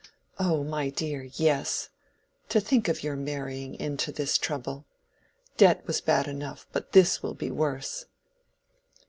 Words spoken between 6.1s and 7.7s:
enough, but this will be